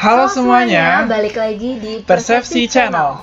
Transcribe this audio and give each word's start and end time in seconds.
Halo 0.00 0.32
semuanya, 0.32 1.04
balik 1.04 1.36
lagi 1.36 1.76
di 1.76 1.92
Persepsi 2.00 2.64
Channel. 2.64 3.20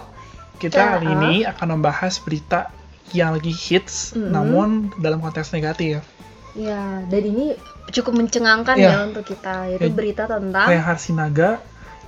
Kita 0.61 1.01
Channel. 1.01 1.09
ini 1.09 1.33
akan 1.41 1.73
membahas 1.73 2.21
berita 2.21 2.69
yang 3.17 3.33
lagi 3.33 3.49
hits, 3.49 4.13
Mhm. 4.13 4.29
namun 4.29 4.67
dalam 5.01 5.17
konteks 5.17 5.57
negatif. 5.57 6.05
Ya, 6.53 7.01
dan 7.01 7.21
ini 7.25 7.57
cukup 7.89 8.13
mencengangkan 8.13 8.77
Iya. 8.77 8.89
ya 8.93 8.97
untuk 9.09 9.25
kita, 9.25 9.73
yaitu 9.73 9.89
Ya. 9.89 9.95
berita 9.97 10.23
tentang 10.29 10.69
Reinhard 10.69 11.01
Sinaga 11.01 11.49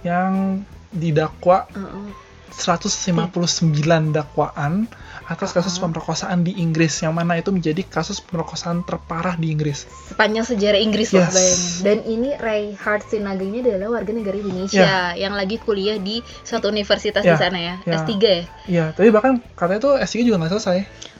yang 0.05 0.61
didakwa 0.93 1.65
Uh-uh. 1.73 2.13
159 2.51 3.69
dakwaan 4.09 4.87
atas 5.25 5.53
kasus 5.53 5.77
pemerkosaan 5.77 6.41
di 6.41 6.57
Inggris, 6.57 6.99
yang 6.99 7.13
mana 7.13 7.37
itu 7.37 7.49
menjadi 7.49 7.83
kasus 7.83 8.17
pemerkosaan 8.19 8.81
terparah 8.81 9.35
di 9.35 9.49
Inggris. 9.49 9.85
sepanjang 10.09 10.41
sejarah 10.43 10.77
Inggris 10.77 11.11
Yes. 11.11 11.79
Dan 11.79 12.01
ini 12.03 12.33
Reinhard 12.33 13.05
Sinaga 13.05 13.39
ini 13.39 13.61
adalah 13.61 13.93
warga 13.93 14.09
negara 14.09 14.33
Indonesia 14.35 14.89
yang 15.13 15.33
lagi 15.33 15.57
kuliah 15.57 15.95
di 15.95 16.19
suatu 16.41 16.67
universitas 16.67 17.21
di 17.21 17.29
Ya. 17.29 17.37
sana 17.37 17.57
ya, 17.57 17.75
Ya. 17.83 18.01
S3 18.01 18.11
ya. 18.17 18.43
Iya, 18.65 18.85
tapi 18.91 19.09
bahkan 19.09 19.37
katanya 19.53 19.79
tuh 19.79 19.93
S3 19.95 20.23
juga 20.23 20.37
nggak 20.39 20.51
selesai. 20.51 20.77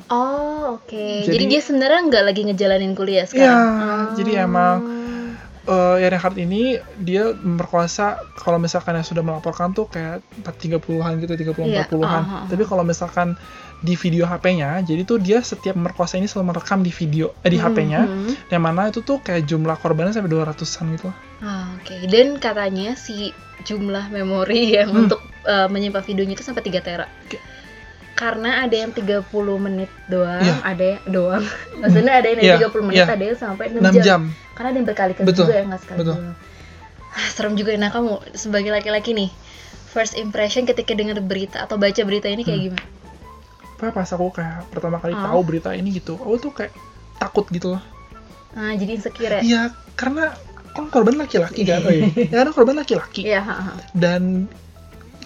Oh, 0.09 0.81
oke. 0.81 1.05
Jadi, 1.21 1.37
Jadi- 1.37 1.47
dia 1.47 1.61
sebenarnya 1.61 2.01
nggak 2.03 2.23
lagi 2.25 2.41
ngejalanin 2.43 2.93
kuliah 2.93 3.23
Iya, 3.23 3.29
sekarang. 3.29 4.17
jadi 4.17 4.31
Oh. 4.35 4.45
emang 4.49 4.77
eh 5.69 5.95
ya 5.97 6.09
Reinhardt 6.09 6.35
ini 6.35 6.61
dia 6.97 7.29
memperkosa 7.31 8.05
kalau 8.35 8.57
misalkan 8.57 8.93
yang 8.93 9.05
sudah 9.05 9.21
melaporkan 9.21 9.69
tuh 9.69 9.85
kayak 9.85 10.25
30-an 10.41 11.21
gitu, 11.21 11.33
30 11.35 11.53
Iya, 11.63 11.85
40-an. 11.85 12.01
ah, 12.01 12.17
ah, 12.19 12.35
ah. 12.35 12.45
Tapi 12.45 12.63
kalau 12.63 12.81
misalkan 12.81 13.37
di 13.79 13.93
video 13.93 14.25
HP-nya, 14.25 14.81
jadi 14.81 15.01
tuh 15.03 15.17
dia 15.17 15.39
setiap 15.39 15.71
memerkosa 15.73 16.17
ini 16.17 16.25
selalu 16.25 16.51
merekam 16.51 16.79
di 16.79 16.91
video 16.91 17.31
eh, 17.39 17.47
di 17.47 17.55
Hmm, 17.55 17.69
HP-nya. 17.69 18.01
hmm. 18.01 18.31
Yang 18.49 18.61
mana 18.61 18.81
itu 18.87 18.99
tuh 18.99 19.17
kayak 19.19 19.45
jumlah 19.45 19.77
korbannya 19.77 20.11
sampai 20.11 20.27
200-an 20.27 20.85
gitu. 20.91 21.09
Ah, 21.39 21.69
Oke, 21.77 21.95
dan 22.07 22.35
katanya 22.35 22.97
si 22.97 23.31
jumlah 23.61 24.09
memori 24.09 24.71
yang 24.75 24.89
Hmm. 24.89 25.05
untuk 25.05 25.21
uh, 25.45 25.67
menyimpan 25.67 26.01
videonya 26.01 26.33
itu 26.33 26.43
sampai 26.43 26.59
3 26.61 26.81
tera. 26.81 27.05
Oke. 27.23 27.37
Karena 28.19 28.59
ada 28.59 28.75
yang 28.75 28.91
30 28.91 29.23
menit 29.57 29.87
doang, 30.05 30.43
Iya. 30.43 30.55
ada 30.61 30.83
yang 30.85 31.01
doang. 31.07 31.43
Maksudnya 31.81 32.13
ada 32.13 32.27
yang 32.27 32.39
Iya, 32.41 32.55
30 32.59 32.83
menit, 32.83 32.99
iya. 32.99 33.07
ada 33.07 33.23
yang 33.23 33.37
sampai 33.37 33.65
6, 33.69 33.79
6 33.79 33.95
jam. 33.95 34.03
jam. 34.03 34.21
Karena 34.51 34.67
ada 34.67 34.77
yang 34.77 34.87
berkali-kali 34.87 35.25
juga 35.29 35.53
ya 35.53 35.63
nggak 35.63 35.81
sekali 35.81 35.97
betul. 35.97 36.13
doang. 36.13 36.35
Ah, 37.09 37.27
serem 37.31 37.53
juga. 37.55 37.71
Nah, 37.73 37.89
kamu 37.89 38.11
sebagai 38.33 38.69
laki-laki 38.69 39.11
nih, 39.13 39.29
first 39.87 40.13
impression 40.13 40.63
ketika 40.63 40.91
dengar 40.91 41.17
berita 41.19 41.57
atau 41.59 41.79
baca 41.79 42.01
berita 42.01 42.27
ini 42.27 42.43
kayak 42.43 42.59
Hmm. 42.59 42.67
gimana? 42.69 42.85
Apa 43.73 43.95
pas 43.95 44.09
aku 44.09 44.27
kayak 44.29 44.67
pertama 44.67 44.99
kali 44.99 45.15
Ah. 45.15 45.23
tahu 45.25 45.39
berita 45.41 45.71
ini 45.71 45.89
gitu, 45.93 46.13
aku 46.13 46.35
tuh 46.37 46.51
kayak 46.53 46.75
takut 47.15 47.47
gitu 47.47 47.71
loh. 47.71 47.83
Nah, 48.51 48.73
jadi 48.73 48.91
insecure 48.93 49.31
ya? 49.31 49.41
Iya, 49.41 49.61
karena 49.95 50.35
kan 50.69 50.85
korban 50.87 51.15
laki-laki 51.15 51.63
kan, 51.63 51.81
oh 51.81 51.89
iya. 51.89 52.03
ya 52.29 52.35
kan 52.37 52.51
korban 52.51 52.75
laki-laki. 52.75 53.23
Iya, 53.25 53.39
ha, 53.39 53.55
ha. 53.55 53.71
dan 53.91 54.51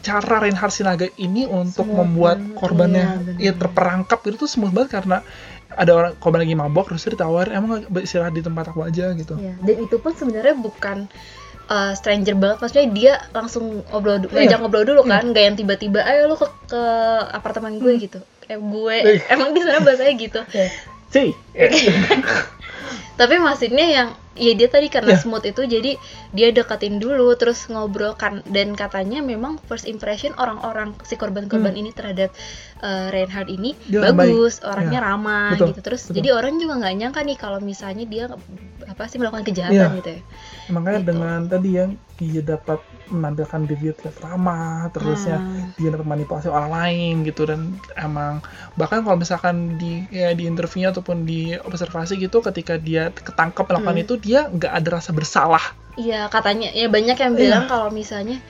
cara 0.03 0.35
Reinhard 0.37 0.69
Sinaga 0.69 1.07
ini 1.17 1.47
untuk 1.47 1.83
Smooth 1.83 1.97
membuat 1.97 2.37
korbannya 2.53 3.05
Iya, 3.33 3.49
ya 3.49 3.51
terperangkap 3.55 4.19
itu 4.25 4.35
tuh 4.37 4.49
smooth 4.49 4.69
banget 4.69 4.91
karena 4.93 5.23
ada 5.71 5.91
orang 5.91 6.13
korban 6.15 6.43
lagi 6.43 6.53
mabok 6.53 6.91
terus 6.91 7.07
ditawarin 7.07 7.55
emang 7.55 7.69
nggak 7.73 7.89
beristirahat 7.89 8.29
di 8.29 8.39
tempat 8.39 8.69
aku 8.69 8.83
aja 8.83 9.09
gitu 9.11 9.33
Iya, 9.35 9.55
dan 9.57 9.75
itu 9.79 9.95
pun 9.97 10.11
sebenarnya 10.11 10.53
bukan 10.53 11.07
uh, 11.65 11.91
stranger 11.93 12.35
banget, 12.35 12.57
maksudnya 12.59 12.87
dia 12.91 13.13
langsung 13.31 13.81
ngobrol, 13.87 14.19
du- 14.19 14.29
Iya. 14.29 14.45
ngajak 14.45 14.57
ngobrol 14.59 14.83
dulu 14.85 15.01
kan, 15.03 15.23
nggak 15.25 15.43
yang 15.43 15.55
tiba-tiba, 15.55 16.03
ayo 16.03 16.27
lu 16.27 16.35
ke, 16.35 16.45
ke 16.67 16.81
apartemen 17.31 17.79
gue 17.79 17.93
gitu, 17.97 18.19
eh 18.43 18.55
gue, 18.55 18.95
Hmm. 18.97 19.09
Iya. 19.09 19.23
emang 19.31 19.49
di 19.49 19.61
sana 19.61 19.79
bahasanya 19.79 20.13
gitu. 20.15 20.41
sih 21.09 21.29
Tapi 23.13 23.37
maksudnya 23.37 23.85
yang, 23.85 24.09
ya 24.33 24.57
dia 24.57 24.65
tadi 24.65 24.89
karena 24.89 25.13
Iya. 25.13 25.21
smooth 25.21 25.45
itu, 25.45 25.61
jadi 25.63 25.91
dia 26.33 26.49
deketin 26.49 26.97
dulu, 26.97 27.37
terus 27.37 27.69
ngobrol 27.69 28.17
kan, 28.17 28.41
dan 28.49 28.73
katanya 28.73 29.21
memang 29.21 29.61
first 29.69 29.85
impression 29.85 30.33
orang-orang 30.33 30.97
si 31.05 31.13
korban-korban 31.13 31.77
ini 31.77 31.93
terhadap 31.93 32.33
uh, 32.81 33.13
Reinhard 33.13 33.47
ini 33.47 33.77
Hmm. 33.77 34.01
Dia 34.01 34.09
bagus, 34.09 34.65
orangnya 34.65 34.97
Iya. 34.97 35.07
ramah 35.13 35.53
Betul, 35.53 35.67
gitu, 35.69 35.79
terus 35.85 36.01
betul. 36.09 36.15
jadi 36.17 36.29
orang 36.33 36.53
juga 36.57 36.73
nggak 36.81 36.95
nyangka 36.97 37.21
nih 37.21 37.37
kalau 37.37 37.59
misalnya 37.61 38.05
dia 38.09 38.25
apa 38.83 39.03
sih 39.05 39.21
melakukan 39.21 39.45
kejahatan 39.45 39.77
Iya. 39.93 39.97
gitu 40.01 40.09
ya. 40.09 40.21
makanya 40.71 40.99
Gitu. 40.99 41.09
dengan 41.13 41.39
tadi 41.45 41.69
yang 41.69 41.89
dia 42.17 42.41
dapat 42.41 42.79
menampilkan 43.13 43.59
diri 43.63 43.79
dia 43.79 43.93
terlihat 43.93 44.17
ramah 44.19 44.89
terusnya 44.89 45.37
Hmm. 45.37 45.69
dia 45.73 45.89
dapat 45.89 46.07
manipulasi 46.07 46.47
orang 46.47 46.69
lain 46.69 47.13
gitu 47.23 47.45
dan 47.45 47.59
emang 47.93 48.41
bahkan 48.73 49.01
kalau 49.01 49.15
misalkan 49.15 49.77
di 49.77 50.03
ya 50.09 50.31
di 50.31 50.43
interviewnya 50.43 50.89
ataupun 50.89 51.23
di 51.23 51.53
observasi 51.53 52.17
gitu 52.17 52.41
ketika 52.41 52.75
dia 52.75 53.09
ketangkep 53.09 53.63
melakukan 53.63 53.93
Hmm. 53.93 54.03
itu 54.03 54.13
dia 54.17 54.39
nggak 54.47 54.73
ada 54.73 54.89
rasa 54.91 55.11
bersalah 55.11 55.63
Iya 55.93 56.25
katanya 56.27 56.73
ya 56.73 56.89
banyak 56.89 57.13
yang 57.15 57.33
Iya. 57.33 57.39
bilang 57.39 57.63
kalau 57.67 57.89
misalnya 57.89 58.41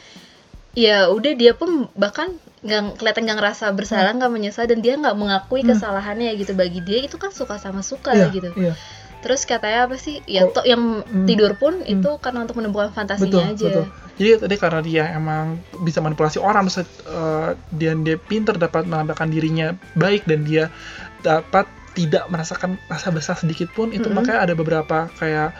ya 0.73 1.05
udah 1.07 1.33
dia 1.33 1.53
pun 1.53 1.85
bahkan 1.93 2.33
nggak 2.63 2.97
kelihatan 2.97 3.27
nggak 3.27 3.37
ngerasa 3.37 3.65
bersalah 3.69 4.15
nggak 4.15 4.31
menyesal 4.31 4.63
dan 4.63 4.79
dia 4.79 4.95
nggak 4.95 5.13
mengakui 5.13 5.61
Hmm. 5.61 5.69
kesalahannya 5.69 6.31
gitu 6.33 6.55
bagi 6.55 6.79
dia 6.79 7.03
itu 7.03 7.19
kan 7.19 7.29
suka 7.29 7.59
sama 7.59 7.83
suka 7.83 8.15
Iya, 8.15 8.31
gitu 8.31 8.49
iya. 8.55 8.73
Terus 9.23 9.41
katanya 9.43 9.87
apa 9.87 9.95
sih 9.95 10.19
ya 10.25 10.43
Kok- 10.43 10.53
toh 10.53 10.63
yang 10.63 11.01
Hmm. 11.01 11.23
tidur 11.23 11.55
pun 11.55 11.79
Hmm. 11.79 11.87
itu 11.89 12.09
karena 12.19 12.43
untuk 12.43 12.59
menemukan 12.59 12.91
betul 12.91 12.97
fantasinya 12.99 13.49
aja 13.49 13.65
betul 13.65 13.85
jadi 14.13 14.29
tadi 14.37 14.55
karena 14.55 14.79
dia 14.79 15.03
emang 15.09 15.45
bisa 15.79 15.97
manipulasi 15.97 16.37
orang 16.37 16.67
terus 16.67 16.83
eh, 17.07 17.49
dan 17.71 18.03
dia 18.03 18.19
pinter 18.19 18.53
dapat 18.53 18.83
menampilkan 18.83 19.25
dirinya 19.25 19.67
baik 19.93 20.23
dan 20.23 20.43
dia 20.43 20.67
dapat 21.19 21.65
tidak 21.93 22.25
merasakan 22.27 22.75
rasa 22.85 23.09
bersalah 23.09 23.39
sedikit 23.39 23.69
pun 23.69 23.89
itu 23.89 24.03
Mm-mm. 24.03 24.17
makanya 24.17 24.43
ada 24.43 24.53
beberapa 24.53 25.07
kayak 25.15 25.53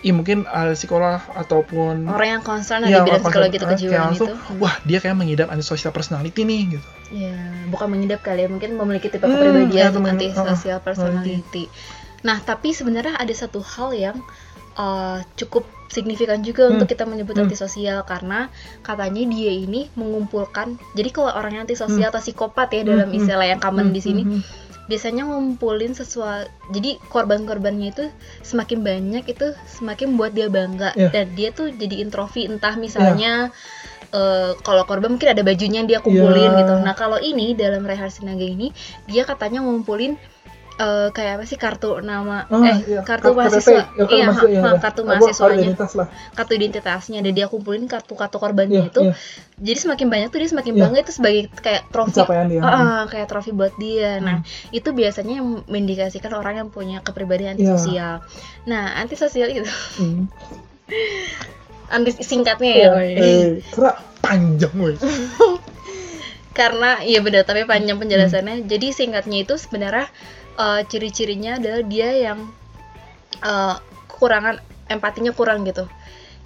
ya 0.00 0.10
mungkin 0.10 0.42
ada 0.44 0.74
psikolog 0.74 1.22
ataupun 1.32 2.10
orang 2.10 2.28
yang 2.32 2.42
concern 2.42 2.82
Iya, 2.82 3.02
di 3.02 3.06
bidang 3.06 3.22
psikologi 3.22 3.54
atau 3.54 3.66
kayak 3.66 3.78
kejiwaan 3.78 4.10
itu 4.12 4.26
hmm. 4.26 4.58
wah 4.58 4.74
dia 4.82 4.98
kayak 4.98 5.14
mengidap 5.14 5.46
antisocial 5.46 5.90
personality 5.90 6.42
nih 6.42 6.74
gitu 6.74 6.88
ya 7.14 7.38
bukan 7.70 7.86
mengidap 7.86 8.18
kali 8.18 8.42
ya 8.42 8.48
mungkin 8.50 8.74
memiliki 8.74 9.06
tipe 9.06 9.22
Hmm, 9.22 9.30
kepribadian 9.30 9.70
ya, 9.70 9.94
temen- 9.94 10.10
anti 10.10 10.26
uh, 10.26 10.82
personality 10.82 11.64
nah 12.22 12.38
tapi 12.38 12.70
sebenarnya 12.70 13.14
ada 13.14 13.30
satu 13.32 13.58
hal 13.60 13.90
yang 13.92 14.16
uh, 14.74 15.20
cukup 15.34 15.62
signifikan 15.86 16.40
juga 16.40 16.66
Hmm. 16.66 16.78
untuk 16.78 16.88
kita 16.88 17.04
menyebut 17.04 17.36
Hmm. 17.36 17.44
antisosial 17.44 18.00
karena 18.02 18.48
katanya 18.80 19.22
dia 19.28 19.52
ini 19.52 19.92
mengumpulkan 19.92 20.80
jadi 20.92 21.10
kalau 21.10 21.30
orang 21.30 21.52
yang 21.54 21.64
antisosial 21.66 22.08
atau 22.08 22.18
psikopat 22.18 22.72
ya 22.72 22.80
Hmm, 22.80 22.88
dalam 22.88 23.08
hmm, 23.10 23.18
istilah 23.18 23.46
yang 23.46 23.60
common 23.60 23.92
Hmm, 23.92 23.94
di 23.94 24.00
sini 24.00 24.22
hmm, 24.24 24.32
hmm. 24.32 24.42
biasanya 24.82 25.22
ngumpulin 25.24 25.92
sesuatu 25.92 26.48
jadi 26.70 26.96
korban-korbannya 27.06 27.92
itu 27.92 28.04
semakin 28.40 28.80
banyak 28.80 29.24
itu 29.26 29.46
semakin 29.68 30.16
buat 30.16 30.32
dia 30.32 30.48
bangga 30.48 30.90
Iya. 30.94 31.08
dan 31.10 31.26
dia 31.32 31.48
tuh 31.50 31.70
jadi 31.70 32.00
introvi 32.00 32.48
entah 32.48 32.74
misalnya 32.76 33.52
eh, 34.10 34.52
kalau 34.60 34.84
korban 34.84 35.12
mungkin 35.12 35.30
ada 35.30 35.40
bajunya 35.40 35.80
yang 35.80 35.88
dia 35.88 36.00
kumpulin 36.00 36.50
gitu 36.58 36.74
nah 36.78 36.92
kalau 36.92 37.16
ini 37.16 37.52
dalam 37.54 37.80
Reinhard 37.80 38.10
Sinaga 38.10 38.44
ini 38.44 38.68
dia 39.06 39.22
katanya 39.22 39.60
ngumpulin 39.60 40.16
eh, 40.82 41.08
kayak 41.10 41.32
apa 41.38 41.44
sih 41.46 41.54
kartu 41.54 42.02
nama 42.02 42.42
Ah, 42.50 42.58
eh 42.66 42.78
iya. 42.84 43.00
kartu 43.06 43.30
KTP, 43.30 43.38
mahasiswa 43.38 43.70
ya, 43.70 43.84
kartu 43.86 44.10
iya 44.10 44.26
iya, 44.26 44.26
ha, 44.26 44.42
iya. 44.50 44.80
kartu 44.82 45.00
mahasiswanya 45.02 45.56
identitas 45.62 45.92
lah 45.94 46.06
kartu 46.34 46.52
identitasnya 46.58 47.18
dan 47.22 47.32
dia 47.32 47.46
kumpulin 47.46 47.86
kartu-kartu 47.86 48.36
korbannya 48.36 48.82
Iya, 48.82 48.90
itu 48.90 49.00
iya. 49.06 49.14
jadi 49.56 49.78
semakin 49.78 50.06
banyak 50.10 50.28
tuh 50.28 50.38
dia 50.42 50.50
semakin 50.50 50.72
Iya. 50.74 50.82
bangga 50.82 50.98
itu 51.00 51.12
sebagai 51.14 51.42
kayak 51.54 51.82
trofi 51.88 52.18
dia 52.18 52.60
ah, 52.60 53.02
kayak 53.06 53.26
trofi 53.30 53.50
buat 53.52 53.74
dia. 53.78 54.18
Nah, 54.18 54.42
Hmm. 54.42 54.74
itu 54.74 54.88
biasanya 54.90 55.38
yang 55.38 55.62
mengindikasikan 55.64 56.32
orang 56.32 56.58
yang 56.58 56.68
punya 56.68 56.98
kepribadian 56.98 57.54
Iya. 57.54 57.78
antisosial. 57.78 58.14
Nah, 58.66 58.84
antisosial 58.98 59.48
itu 59.48 59.62
Hmm. 60.02 60.26
anti 61.94 62.10
singkatnya 62.18 62.72
ya, 62.72 62.80
Iya, 62.80 62.90
woy. 62.90 63.10
eh, 63.14 63.48
karena 63.70 63.92
panjang 64.18 64.74
woi 64.74 64.94
Karena 66.52 67.00
iya 67.00 67.20
benar, 67.20 67.44
tapi 67.44 67.64
panjang 67.64 67.96
Hmm. 67.96 68.04
penjelasannya. 68.04 68.68
Jadi 68.68 68.92
singkatnya 68.92 69.40
itu 69.40 69.56
sebenarnya 69.56 70.04
eh, 70.54 70.80
ciri-cirinya 70.86 71.56
adalah 71.56 71.82
dia 71.82 72.08
yang 72.12 72.38
eh, 73.38 73.76
kekurangan 74.08 74.56
empatinya 74.86 75.32
kurang 75.32 75.64
gitu. 75.64 75.88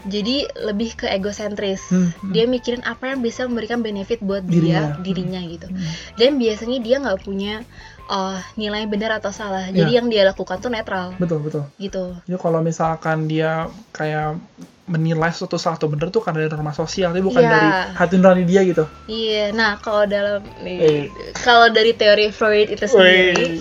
Jadi 0.06 0.46
lebih 0.62 0.94
ke 0.94 1.06
egosentris. 1.08 1.82
Hmm, 1.90 2.14
hmm. 2.14 2.30
Dia 2.30 2.46
mikirin 2.46 2.86
apa 2.86 3.10
yang 3.10 3.20
bisa 3.20 3.42
memberikan 3.42 3.82
benefit 3.82 4.22
buat 4.22 4.46
Dirinya. 4.46 4.94
dia, 4.94 5.02
dirinya 5.02 5.40
gitu. 5.42 5.66
Hmm. 5.66 5.82
dan 6.14 6.38
biasanya 6.38 6.78
dia 6.78 6.96
nggak 7.02 7.20
punya 7.20 7.66
uh, 8.06 8.38
nilai 8.54 8.86
benar 8.86 9.18
atau 9.18 9.34
salah 9.34 9.66
jadi 9.68 9.98
yang 9.98 10.06
dia 10.06 10.22
lakukan 10.24 10.62
tuh 10.62 10.70
netral 10.70 11.10
betul 11.18 11.42
betul 11.42 11.66
gitu 11.76 12.14
jadi 12.22 12.38
kalau 12.38 12.62
misalkan 12.62 13.26
dia 13.26 13.66
kayak 13.90 14.38
menilai 14.86 15.28
sesuatu 15.28 15.58
salah 15.58 15.74
atau 15.74 15.90
benar 15.90 16.08
tuh 16.08 16.22
karena 16.22 16.46
dari 16.46 16.54
norma 16.54 16.70
sosial 16.70 17.10
tapi 17.10 17.18
bukan 17.20 17.42
Iya. 17.42 17.50
dari 17.50 17.68
hati 17.92 18.14
nurani 18.14 18.44
dia 18.46 18.60
gitu 18.62 18.84
iya 19.10 19.50
nah 19.50 19.74
kalau 19.76 20.06
dalam 20.06 20.46
nih 20.62 20.78
Eh. 20.78 21.02
kalau 21.36 21.66
dari 21.68 21.90
teori 21.92 22.30
Freud 22.30 22.70
itu 22.70 22.86
sendiri 22.86 23.58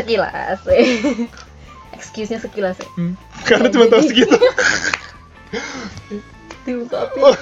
sekilas 0.00 0.58
excuse-nya 1.96 2.38
sekilas 2.38 2.76
ya 2.76 2.88
Hmm. 2.94 3.14
karena 3.48 3.66
Ya, 3.66 3.72
cuma 3.72 3.84
tahu 3.86 4.00
jadi- 4.00 4.08
segitu 4.08 4.36
diungkapin 6.60 7.34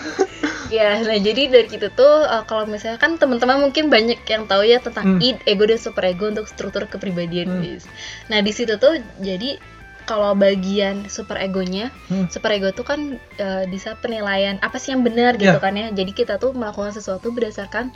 ya 0.68 1.00
nah 1.00 1.16
jadi 1.16 1.42
dari 1.48 1.66
gitu 1.66 1.88
tuh 1.90 2.22
uh, 2.22 2.44
kalau 2.44 2.64
misalnya 2.64 2.96
kan 2.96 3.16
teman-teman 3.16 3.58
mungkin 3.58 3.88
banyak 3.88 4.20
yang 4.24 4.44
tahu 4.44 4.62
ya 4.62 4.78
tentang 4.78 5.16
Hmm. 5.16 5.20
id 5.20 5.40
ego 5.44 5.64
dan 5.64 5.76
superego 5.76 6.28
untuk 6.28 6.46
struktur 6.46 6.84
kepribadian 6.86 7.48
Hmm. 7.50 7.60
guys. 7.60 7.84
nah 8.26 8.38
di 8.38 8.52
situ 8.52 8.76
tuh 8.76 8.94
jadi 9.18 9.58
kalau 10.04 10.32
bagian 10.32 11.04
super 11.06 11.36
egonya, 11.36 11.92
Hmm. 12.08 12.28
super 12.28 12.48
ego 12.50 12.72
tuh 12.72 12.80
kan 12.82 13.00
eh, 13.36 13.64
bisa 13.66 13.92
penilaian 13.94 14.56
apa 14.58 14.76
sih 14.76 14.90
yang 14.90 15.04
benar 15.04 15.36
gitu 15.36 15.52
Iya. 15.52 15.60
kan 15.60 15.76
ya. 15.76 15.92
Jadi 15.92 16.16
kita 16.16 16.40
tuh 16.40 16.56
melakukan 16.56 16.96
sesuatu 16.96 17.28
berdasarkan 17.28 17.92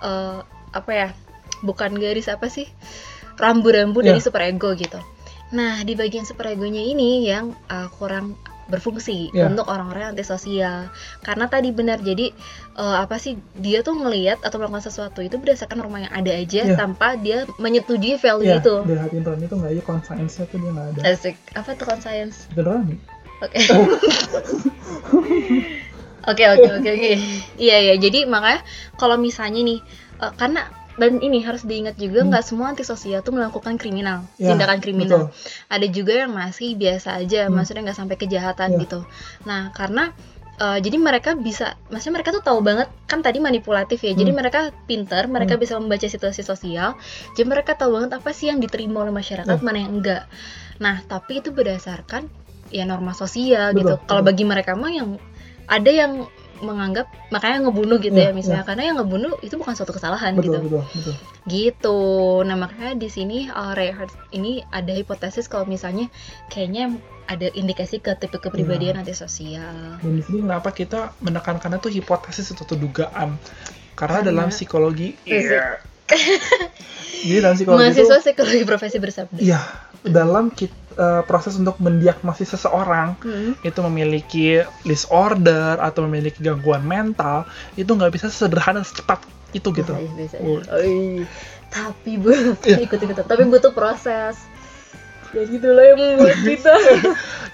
eh, 0.00 0.38
apa 0.72 0.88
ya? 0.90 1.08
Bukan 1.60 2.00
garis 2.00 2.28
apa 2.28 2.48
sih? 2.48 2.64
Rambu-rambu 3.40 3.98
Iya. 4.00 4.12
dari 4.12 4.20
super 4.20 4.44
ego 4.44 4.70
gitu. 4.74 5.00
Nah, 5.50 5.80
di 5.80 5.96
bagian 5.96 6.22
super 6.22 6.46
egonya 6.46 6.78
ini 6.78 7.24
yang 7.24 7.50
eh, 7.66 7.88
kurang 7.90 8.36
berfungsi 8.70 9.34
Iya. 9.34 9.50
untuk 9.50 9.66
orang-orang 9.66 10.00
yang 10.00 10.12
antisosial. 10.14 10.86
Karena 11.20 11.50
tadi 11.50 11.72
benar 11.72 11.98
jadi 11.98 12.30
eh, 12.76 12.96
apa 13.00 13.16
sih 13.16 13.34
dia 13.52 13.80
tuh 13.80 13.98
ngelihat 13.98 14.38
atau 14.40 14.56
melakukan 14.56 14.84
sesuatu 14.84 15.18
itu 15.20 15.34
berdasarkan 15.34 15.80
rumah 15.80 16.00
yang 16.00 16.14
ada 16.14 16.30
aja 16.30 16.62
Iya. 16.62 16.76
tanpa 16.76 17.16
dia 17.16 17.50
menyetujui 17.56 18.14
value 18.14 18.46
Iya, 18.46 18.60
itu. 18.60 18.74
dari 18.84 19.00
hati 19.00 19.16
Rani 19.18 19.42
itu 19.42 19.54
nggak 19.56 19.70
aja 19.72 19.82
conscience-nya 19.82 20.44
tuh 20.46 20.58
dia 20.60 20.70
nggak 20.70 20.86
ada. 20.86 21.00
Asik. 21.08 21.34
Apa 21.52 21.70
tuh 21.74 21.86
conscience? 21.88 22.46
Beneran? 22.52 22.94
Oke. 23.40 23.58
Oke 26.22 26.44
oke 26.46 26.68
oke 26.78 26.90
oke. 26.90 27.12
Iya 27.56 27.76
iya. 27.80 27.94
Jadi 27.96 28.28
makanya 28.28 28.60
kalau 28.94 29.16
misalnya 29.16 29.64
nih 29.64 29.80
eh, 30.20 30.32
karena 30.36 30.68
dan 31.00 31.16
ini 31.18 31.40
harus 31.40 31.64
diingat 31.64 31.96
juga 31.96 32.20
Hmm. 32.20 32.28
nggak 32.28 32.44
semua 32.44 32.68
antisosial 32.68 33.24
tuh 33.24 33.32
melakukan 33.32 33.80
kriminal, 33.80 34.28
Ya, 34.36 34.52
tindakan 34.52 34.84
kriminal. 34.84 35.32
betul. 35.32 35.72
Ada 35.72 35.86
juga 35.88 36.12
yang 36.12 36.36
masih 36.36 36.76
biasa 36.76 37.16
aja, 37.16 37.48
Hmm. 37.48 37.56
maksudnya 37.56 37.88
nggak 37.88 37.96
sampai 37.96 38.16
kejahatan 38.20 38.76
Ya. 38.76 38.80
gitu. 38.84 39.00
Nah 39.48 39.72
karena 39.72 40.12
eh, 40.60 40.76
jadi 40.76 41.00
mereka 41.00 41.32
bisa, 41.32 41.72
maksudnya 41.88 42.20
mereka 42.20 42.36
tuh 42.36 42.44
tahu 42.44 42.60
banget 42.60 42.84
kan 43.08 43.24
tadi 43.24 43.40
manipulatif 43.40 44.04
ya. 44.04 44.12
Jadi 44.12 44.28
Hmm. 44.28 44.44
mereka 44.44 44.60
pinter, 44.84 45.24
mereka 45.24 45.56
Hmm. 45.56 45.62
bisa 45.64 45.80
membaca 45.80 46.04
situasi 46.04 46.44
sosial. 46.44 47.00
Jadi 47.32 47.48
mereka 47.48 47.72
tahu 47.72 47.96
banget 47.96 48.20
apa 48.20 48.28
sih 48.36 48.52
yang 48.52 48.60
diterima 48.60 49.00
oleh 49.00 49.08
masyarakat, 49.08 49.56
Ya. 49.56 49.64
mana 49.64 49.80
yang 49.80 49.96
enggak. 49.96 50.28
Nah 50.76 51.00
tapi 51.08 51.40
itu 51.40 51.48
berdasarkan 51.48 52.28
ya 52.68 52.84
norma 52.84 53.16
sosial 53.16 53.72
Betul, 53.72 53.80
gitu. 53.80 53.94
Kalau 54.04 54.20
bagi 54.20 54.44
mereka 54.44 54.76
mah 54.76 54.92
yang 54.92 55.16
ada 55.64 55.88
yang 55.88 56.28
menganggap 56.60 57.08
makanya 57.28 57.64
ngebunuh 57.64 57.98
gitu 57.98 58.14
Iya, 58.14 58.30
ya 58.30 58.32
misalnya 58.32 58.62
karena 58.62 58.82
yang 58.84 58.96
ngebunuh 58.98 59.36
itu 59.40 59.54
bukan 59.54 59.72
suatu 59.72 59.90
kesalahan 59.90 60.36
Betul, 60.36 60.44
gitu 60.44 60.58
betul, 60.62 60.82
betul. 60.92 61.14
gitu 61.46 61.98
nah 62.42 62.54
makanya 62.54 62.94
di 62.94 63.08
sini 63.08 63.38
uh, 63.46 63.72
Ray 63.72 63.90
Hart 63.90 64.12
ini 64.30 64.60
ada 64.66 64.92
hipotesis 64.92 65.46
kalau 65.46 65.64
misalnya 65.64 66.06
kayaknya 66.46 66.94
ada 67.24 67.46
indikasi 67.48 67.98
ke 67.98 68.12
tipe 68.14 68.36
kepribadian 68.36 68.94
Iya. 68.94 69.02
antisosial 69.02 69.98
Dan 69.98 70.14
di 70.14 70.22
sini 70.22 70.38
kenapa 70.40 70.70
kita 70.70 71.14
menekankannya 71.18 71.78
tuh 71.78 71.90
hipotesis 71.90 72.50
atau 72.50 72.74
dugaan? 72.74 73.38
Karena 73.94 74.18
Karena- 74.18 74.26
dalam 74.26 74.48
psikologi, 74.48 75.14
Fisik. 75.20 75.46
iya. 75.46 75.78
Jadi 77.20 77.38
dalam 77.38 77.54
psikologi 77.54 77.84
itu, 77.84 78.02
mahasiswa 78.02 78.18
psikologi 78.18 78.64
profesi 78.64 78.96
bersabda 78.96 79.38
iya, 79.38 79.60
dalam 80.02 80.48
kit- 80.50 80.74
eh, 80.92 81.22
proses 81.24 81.54
untuk 81.54 81.78
mendiagnosis 81.78 82.54
seseorang 82.54 83.14
Hmm. 83.20 83.54
itu 83.60 83.78
memiliki 83.84 84.46
disorder 84.82 85.78
atau 85.78 86.06
memiliki 86.06 86.40
gangguan 86.40 86.82
mental 86.82 87.46
itu 87.74 87.86
nggak 87.86 88.10
bisa 88.10 88.26
sederhana 88.26 88.82
secepat 88.82 89.22
itu 89.50 89.70
gitu. 89.70 89.92
Bisa, 89.94 90.14
bisa. 90.14 90.36
Oh. 90.42 90.58
Oi. 90.78 91.26
tapi 91.70 92.18
bu 92.18 92.34
Iya. 92.66 92.82
ikut 92.86 92.98
ikutan 92.98 93.22
tapi 93.22 93.46
butuh 93.46 93.70
proses 93.70 94.34
ya 95.30 95.42
gitu 95.44 95.68
loh 95.68 95.84
yang 95.84 95.98
membuat 95.98 96.38
kita 96.40 96.74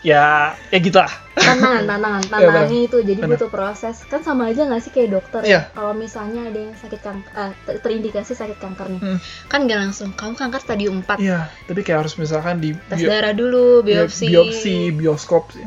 Ya, 0.05 0.55
ya 0.71 0.79
gitu 0.79 0.97
lah. 0.97 1.11
tantangan 1.35 1.83
tantangan 1.83 2.23
Iya, 2.23 2.31
tantangannya 2.31 2.81
itu 2.81 2.97
jadi 3.01 3.19
Benar. 3.19 3.31
butuh 3.35 3.51
proses 3.51 3.97
kan 4.05 4.21
sama 4.21 4.49
aja 4.49 4.63
nggak 4.63 4.79
sih 4.79 4.91
kayak 4.91 5.11
dokter 5.13 5.41
Iya. 5.43 5.61
ya 5.67 5.75
kalau 5.75 5.93
misalnya 5.93 6.41
ada 6.45 6.59
yang 6.61 6.75
sakit 6.75 7.01
kanker 7.01 7.33
eh, 7.35 7.51
terindikasi 7.77 8.33
sakit 8.33 8.57
kanker 8.57 8.87
nih 8.89 9.01
Hmm. 9.01 9.19
kan 9.47 9.61
nggak 9.63 9.79
langsung 9.81 10.09
kamu 10.11 10.35
kanker 10.35 10.61
stadium 10.61 10.95
4 11.01 11.19
Iya, 11.19 11.41
tapi 11.63 11.81
kayak 11.83 11.99
harus 12.01 12.15
misalkan 12.17 12.59
di 12.59 12.71
tes 12.85 12.97
bio- 12.97 13.09
darah 13.09 13.33
dulu 13.33 13.83
ya, 13.83 14.05
biopsi 14.05 14.25
biopsi, 14.27 14.77
bioskop 14.91 15.45
sih. 15.51 15.67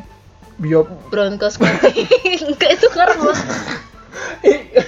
Biop 0.58 0.88
bronkoskopi 1.10 1.92
enggak 2.46 2.70
itu 2.74 2.88
karena 2.90 3.32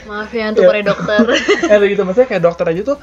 maaf 0.04 0.30
ya 0.30 0.46
untuk 0.50 0.64
Iya. 0.64 0.70
para 0.70 0.82
dokter 0.86 1.24
ada 1.68 1.86
gitu 1.86 2.02
maksudnya 2.02 2.28
kayak 2.30 2.42
dokter 2.42 2.66
aja 2.68 2.82
tuh 2.86 2.98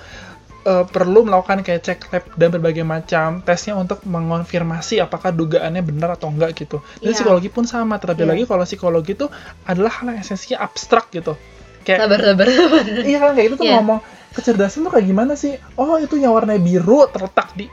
eh, 0.62 0.84
perlu 0.84 1.22
melakukan 1.22 1.62
kayak 1.62 1.80
cek 1.82 2.00
lab 2.10 2.24
dan 2.34 2.48
berbagai 2.50 2.82
macam 2.82 3.40
tesnya 3.40 3.74
untuk 3.74 4.02
mengonfirmasi 4.02 4.98
apakah 4.98 5.30
dugaannya 5.30 5.82
benar 5.82 6.14
atau 6.14 6.28
enggak 6.28 6.54
gitu. 6.58 6.82
Dan 6.98 7.12
Iya. 7.12 7.16
psikologi 7.16 7.48
pun 7.48 7.64
sama, 7.64 7.96
terlebih 7.96 8.26
Iya. 8.26 8.32
lagi 8.34 8.42
kalau 8.46 8.64
psikologi 8.64 9.12
itu 9.14 9.26
adalah 9.64 9.92
hal 10.02 10.12
yang 10.12 10.18
esensinya 10.18 10.62
abstrak 10.62 11.08
gitu. 11.10 11.38
Kayak 11.86 12.04
sabar 12.04 12.20
sabar 12.20 12.46
sabar 12.52 12.84
iya 13.06 13.18
kan 13.22 13.30
kayak 13.32 13.46
itu 13.48 13.56
tuh 13.56 13.66
Iya. 13.66 13.74
ngomong 13.80 13.98
kecerdasan 14.34 14.84
tuh 14.84 14.92
kayak 14.92 15.06
gimana 15.08 15.32
sih? 15.34 15.56
Oh, 15.74 15.96
itu 15.96 16.20
yang 16.20 16.36
warnanya 16.36 16.60
biru 16.60 17.08
terletak 17.08 17.56
di 17.56 17.64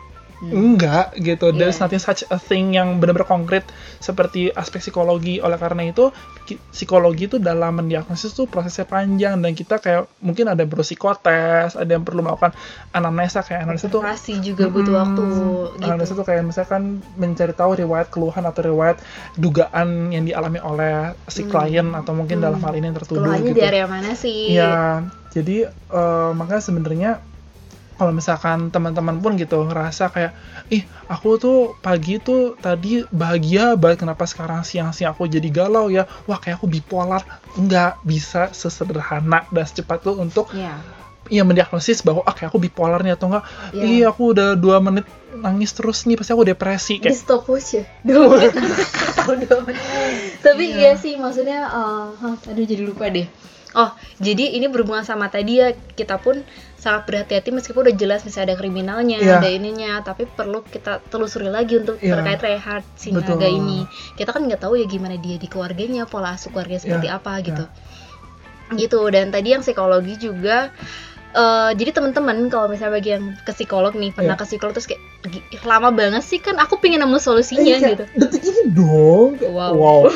enggak 0.41 1.15
gitu. 1.15 1.51
There's 1.51 1.77
Iya. 1.77 1.87
nothing 1.87 2.03
such 2.03 2.21
a 2.27 2.35
thing 2.35 2.75
yang 2.75 2.99
benar-benar 2.99 3.23
konkret 3.25 3.63
seperti 3.97 4.51
aspek 4.51 4.83
psikologi. 4.83 5.39
Oleh 5.39 5.55
karena 5.55 5.87
itu 5.87 6.11
psikologi 6.69 7.25
itu 7.25 7.37
dalam 7.39 7.79
mendiagnosis 7.79 8.31
tuh 8.31 8.45
prosesnya 8.45 8.85
panjang 8.85 9.39
dan 9.39 9.51
kita 9.51 9.79
kayak 9.79 10.05
mungkin 10.19 10.45
ada 10.45 10.61
perlu 10.61 10.83
psikotes, 10.83 11.73
ada 11.73 11.89
yang 11.89 12.03
perlu 12.03 12.21
melakukan 12.21 12.53
anamnesa 12.91 13.41
kayak 13.41 13.65
anamnesa 13.65 13.89
tuh 13.89 14.03
juga 14.43 14.69
butuh 14.69 14.93
waktu 14.93 15.23
Anamnesa 15.81 16.13
gitu 16.13 16.21
tuh 16.21 16.25
kayak 16.27 16.43
misalkan 16.45 16.81
mencari 17.15 17.53
tahu 17.53 17.71
riwayat 17.75 18.07
keluhan 18.09 18.45
atau 18.45 18.61
riwayat 18.61 18.97
dugaan 19.35 20.11
yang 20.11 20.25
dialami 20.25 20.59
oleh 20.61 21.15
si 21.25 21.43
Hmm. 21.43 21.49
klien 21.49 21.87
atau 21.93 22.13
mungkin 22.13 22.37
Hmm. 22.39 22.45
dalam 22.51 22.61
hal 22.61 22.73
ini 22.75 22.85
yang 22.91 22.97
tertuduh 22.97 23.21
keluhannya 23.25 23.49
gitu. 23.49 23.57
di 23.57 23.63
area 23.63 23.85
mana 23.85 24.11
sih 24.13 24.53
Iya, 24.53 24.75
jadi 25.31 25.57
eh, 25.71 26.31
makanya 26.33 26.61
sebenarnya 26.61 27.11
kalau 27.95 28.11
misalkan 28.11 28.69
teman-teman 28.69 29.17
pun 29.17 29.35
gitu 29.35 29.63
ngerasa 29.63 30.07
kayak, 30.09 30.35
ih 30.67 30.83
aku 31.07 31.35
tuh 31.35 31.57
pagi 31.79 32.19
tuh 32.19 32.55
tadi 32.55 33.07
bahagia 33.07 33.73
banget 33.73 34.03
kenapa 34.03 34.23
sekarang 34.23 34.61
siang-siang 34.61 35.11
aku 35.11 35.25
jadi 35.25 35.47
galau 35.47 35.87
ya, 35.87 36.03
wah 36.23 36.35
kayak 36.35 36.59
aku 36.59 36.67
bipolar, 36.67 37.23
nggak 37.55 38.03
bisa 38.03 38.51
sesederhana 38.51 39.47
dan 39.47 39.63
secepat 39.63 40.01
itu 40.01 40.11
untuk 40.13 40.51
Iya. 40.51 40.75
ya 41.25 41.41
mendiagnosis 41.41 42.03
bahwa 42.03 42.21
ah 42.21 42.31
kayak 42.31 42.51
aku 42.51 42.59
bipolar 42.59 42.99
nih 42.99 43.15
atau 43.15 43.31
enggak, 43.31 43.43
Iya. 43.71 43.81
ih 43.81 44.01
aku 44.05 44.35
udah 44.35 44.53
dua 44.53 44.77
menit 44.77 45.07
nangis 45.33 45.71
terus 45.71 46.03
nih 46.03 46.15
pasti 46.15 46.31
aku 46.31 46.43
depresi 46.43 46.93
di 46.95 47.01
kayak 47.01 47.17
stopwatch 47.17 47.69
ya 47.73 47.83
dua 48.03 48.23
menit 48.29 48.53
Oh, 49.25 49.33
dua 49.33 49.57
menit. 49.63 49.81
tapi 50.39 50.69
Iya. 50.69 50.77
iya 50.77 50.91
sih 50.95 51.15
maksudnya 51.15 51.65
hah, 51.65 52.13
aduh 52.45 52.61
jadi 52.61 52.83
lupa 52.83 53.09
deh 53.09 53.25
oh 53.73 53.89
jadi 54.17 54.53
ini 54.53 54.69
berhubungan 54.69 55.01
sama 55.01 55.27
tadi 55.27 55.59
ya 55.59 55.73
kita 55.91 56.15
pun 56.17 56.45
sangat 56.85 57.01
berhati-hati 57.03 57.49
meskipun 57.49 57.81
udah 57.83 57.95
jelas 57.95 58.21
misalnya 58.21 58.53
ada 58.53 58.57
kriminalnya 58.57 59.17
Iya. 59.17 59.41
ada 59.41 59.49
ininya 59.49 59.91
tapi 59.99 60.29
perlu 60.29 60.61
kita 60.63 61.01
telusuri 61.03 61.49
lagi 61.49 61.73
untuk 61.75 61.97
Iya. 61.97 62.13
terkait 62.13 62.39
Reinhard 62.39 62.85
si 62.93 63.09
Betul. 63.09 63.35
naga 63.35 63.49
ini 63.49 63.89
kita 64.13 64.29
kan 64.29 64.45
nggak 64.45 64.61
tahu 64.61 64.77
ya 64.77 64.85
gimana 64.85 65.17
dia 65.17 65.35
di 65.35 65.45
keluarganya 65.45 66.05
pola 66.05 66.31
asuh 66.31 66.47
keluarga 66.47 66.77
seperti 66.77 67.07
Iya, 67.07 67.17
apa 67.17 67.33
gitu 67.41 67.65
gitu 68.71 69.01
dan 69.07 69.29
tadi 69.29 69.49
yang 69.51 69.61
psikologi 69.61 70.17
juga 70.19 70.69
eh, 71.31 71.71
jadi 71.73 71.89
teman-teman 71.91 72.47
kalau 72.47 72.65
misalnya 72.65 72.95
bagi 72.95 73.09
yang 73.11 73.33
ke 73.39 73.51
psikolog 73.51 73.91
nih 73.91 74.09
pernah 74.09 74.33
Iya. 74.33 74.39
ke 74.39 74.45
psikolog 74.47 74.71
terus 74.71 74.85
kayak 74.85 75.01
"Gi- 75.25 75.45
lama 75.63 75.89
banget 75.89 76.21
sih 76.21 76.37
kan 76.37 76.55
aku 76.55 76.77
pengen 76.77 77.01
nemu 77.01 77.17
solusinya 77.19 77.75
Eh, 77.75 77.81
gitu 77.87 78.05
detik 78.15 78.41
ini 78.41 78.61
dong 78.71 79.41
Wow. 79.43 79.73
wow. 79.73 79.99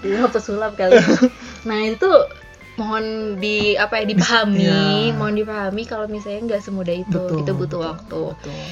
Iya 0.00 0.28
pesulap 0.28 0.76
kali. 0.76 1.00
nah 1.64 1.80
itu 1.82 2.04
mohon 2.74 3.04
di 3.36 3.74
apa 3.74 3.98
ya 3.98 4.04
dipahami, 4.04 4.62
Iya. 4.62 5.14
mohon 5.18 5.34
dipahami 5.34 5.82
kalau 5.84 6.06
misalnya 6.06 6.40
nggak 6.44 6.62
semudah 6.62 6.94
itu, 6.94 7.06
Betul, 7.08 7.38
itu 7.40 7.52
butuh 7.52 7.80
betul, 7.80 7.80
waktu. 7.80 8.20
betul. 8.34 8.62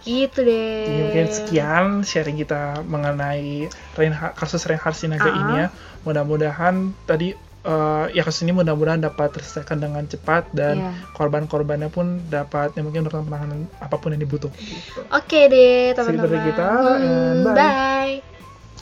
Gitu 0.00 0.38
deh. 0.40 0.84
Jadi 0.84 0.92
mungkin 0.96 1.26
sekian 1.28 1.84
sharing 2.02 2.36
kita 2.36 2.62
mengenai 2.82 3.66
Reinhard, 3.92 4.32
kasus 4.34 4.62
Reinhard 4.62 4.94
Sinaga 4.94 5.26
Ah. 5.26 5.36
ini 5.36 5.52
ya. 5.56 5.66
Mudah-mudahan 6.02 6.74
tadi 7.04 7.34
eh, 7.60 8.06
ya 8.14 8.22
kasus 8.22 8.40
ini 8.42 8.54
mudah-mudahan 8.54 9.02
dapat 9.02 9.34
terselesaikan 9.34 9.76
dengan 9.78 10.00
cepat 10.02 10.48
dan 10.52 10.78
Iya. 10.78 10.90
korban-korbannya 11.12 11.90
pun 11.90 12.22
dapat 12.24 12.72
ya 12.72 12.80
mungkin 12.80 13.04
mendapatkan 13.04 13.26
penanganan 13.26 13.58
apa 13.76 13.98
pun 13.98 14.14
yang 14.14 14.22
dibutuhkan. 14.22 14.56
Gitu. 14.56 15.02
Oke 15.04 15.40
deh 15.46 15.92
Segitu 15.92 15.98
dari 16.16 16.38
teman-teman. 16.38 16.46
kita, 16.48 16.68
Hmm, 16.70 16.96
and 16.96 17.40
bye. 17.44 17.52
bye. 17.52 18.37